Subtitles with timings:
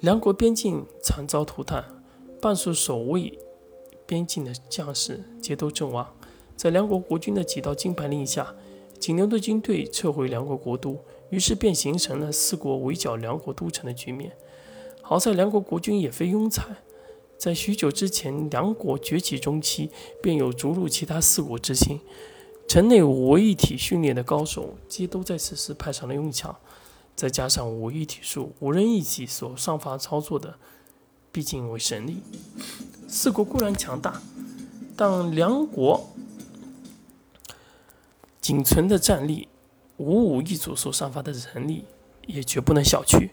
[0.00, 1.84] 梁国边境惨遭涂炭，
[2.40, 3.38] 半数守卫
[4.06, 6.16] 边境的将士皆都阵亡。
[6.56, 8.54] 在梁国国君的几道金牌令下，
[8.98, 14.32] 景牛的军队撤回梁国国都，于是便形成了四国围剿梁国都城的局面。
[15.02, 16.78] 好在梁国国君也非庸才，
[17.36, 19.90] 在许久之前，梁国崛起中期，
[20.22, 22.00] 便有逐鹿其他四国之心。
[22.66, 26.56] 城内五位一体训练的高手，皆都在此时派上了用场。
[27.20, 30.54] 再加上五一体术，五人一己所上发操作的，
[31.30, 32.22] 毕竟为神力。
[33.06, 34.22] 四国固然强大，
[34.96, 36.08] 但梁国
[38.40, 39.48] 仅存的战力，
[39.98, 41.84] 五五一组所上发的人力，
[42.26, 43.28] 也绝不能小觑。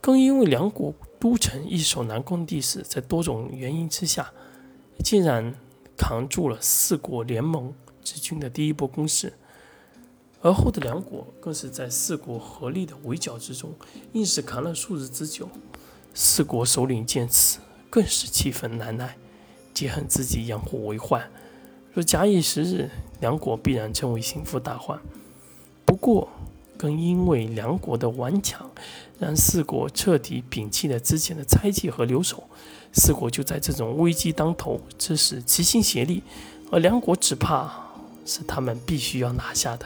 [0.00, 4.32] 更因为梁国都城易守难攻的地势，在多种原因之下，
[5.02, 5.52] 竟然
[5.96, 7.74] 扛住了四国联盟。
[8.04, 9.32] 之军的第一波攻势，
[10.44, 13.72] 而后的梁国更是在四国合力的围剿之中，
[14.12, 15.48] 硬是扛了数日之久。
[16.12, 19.16] 四国首领见此，更是气愤难耐，
[19.72, 21.30] 皆恨自己养虎为患。
[21.94, 25.00] 若假以时日，梁国必然成为心腹大患。
[25.86, 26.28] 不过，
[26.76, 28.70] 更因为梁国的顽强，
[29.18, 32.44] 让四国彻底摒弃了之前的猜忌和留守。
[32.92, 36.22] 四国就在这种危机当头之时齐心协力，
[36.70, 37.82] 而梁国只怕。
[38.26, 39.84] 是他们必须要拿下的。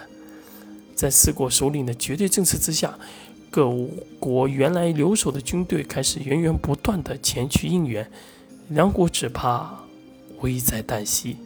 [0.99, 2.99] 在四国首领的绝对政策之下，
[3.53, 3.71] 各
[4.19, 8.11] 国原来留守的军队开始源源不断的前去应援。
[8.71, 9.85] 梁国只怕
[10.41, 11.37] 危在旦夕，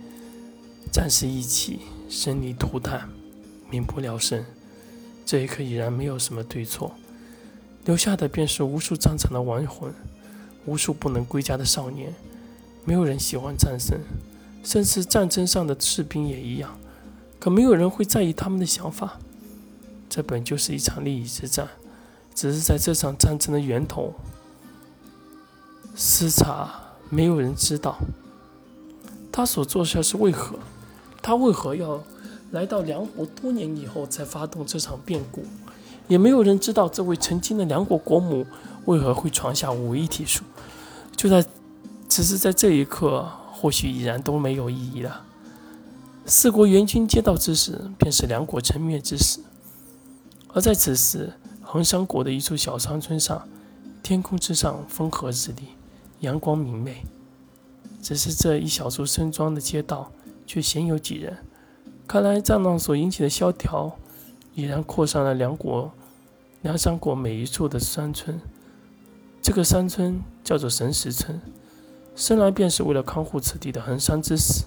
[0.91, 3.11] 战事一起，生灵涂炭，
[3.69, 4.42] 民不聊生。
[5.27, 6.95] 这一刻已然没有什么对错，
[7.84, 9.92] 留下的便是无数战场的亡魂，
[10.64, 12.14] 无数不能归家的少年。
[12.86, 14.00] 没有人喜欢战争，
[14.64, 16.78] 甚至战争上的士兵也一样。
[17.39, 19.20] 可没有人会在意他们的想法。
[20.14, 21.66] 这本就是一场利益之战，
[22.34, 24.12] 只是在这场战争的源头，
[25.96, 26.70] 视察
[27.08, 27.96] 没有人知道
[29.33, 30.58] 他所做下是为何，
[31.22, 32.05] 他为何要
[32.50, 35.46] 来到梁国多年以后才发动这场变故，
[36.08, 38.44] 也没有人知道这位曾经的梁国国母
[38.84, 40.44] 为何会传下武艺体术。
[41.17, 41.42] 就在，
[42.06, 45.24] 只是在这一刻，或许已然都没有意义了。
[46.27, 49.40] 四国援军接到之时，便是梁国成灭之时。
[50.55, 51.33] 而在此时，
[51.63, 53.48] 衡山国的一处小山村上，
[54.02, 55.68] 天空之上风和日丽，
[56.20, 57.05] 阳光明媚。
[58.02, 60.11] 只是这一小处村庄的街道
[60.46, 61.39] 却鲜有几人。
[62.07, 63.96] 看来战乱所引起的萧条，
[64.55, 65.91] 已然扩散了梁国、
[66.61, 68.39] 梁山国每一处的山村。
[69.41, 71.41] 这个山村叫做神石村，
[72.14, 74.67] 生来便是为了看护此地的衡山之死。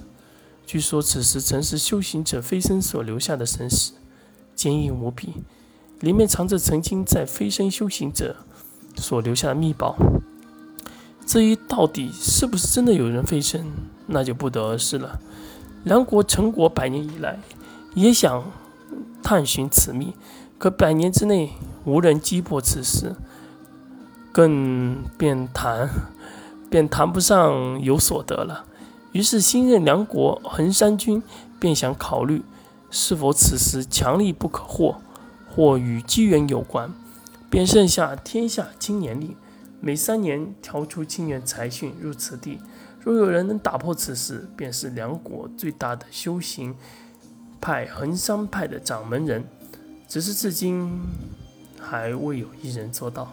[0.66, 3.92] 据说此时曾是修行者飞升所留下的神石，
[4.56, 5.44] 坚硬无比，
[6.00, 8.36] 里面藏着曾经在飞升修行者
[8.96, 9.96] 所留下的秘宝。
[11.26, 13.72] 至于到底是不是真的有人飞升，
[14.08, 15.20] 那就不得而知了。
[15.84, 17.40] 梁国成国百年以来，
[17.96, 18.44] 也想
[19.24, 20.14] 探寻此秘，
[20.58, 21.52] 可百年之内
[21.84, 23.16] 无人击破此事，
[24.32, 25.90] 更便谈
[26.70, 28.66] 便谈不上有所得了。
[29.12, 31.24] 于是，新任梁国衡山君
[31.60, 32.44] 便想考虑，
[32.92, 35.02] 是否此时强力不可获，
[35.56, 36.92] 或与机缘有关，
[37.50, 39.38] 便剩下天下青年力，
[39.80, 42.60] 每三年调出青年才俊入此地。
[43.02, 46.76] 若有人能打破此事，便是梁国最大的修行
[47.62, 49.46] 派衡山派的掌门人。
[50.08, 51.02] 只是至今
[51.80, 53.32] 还未有一人做到。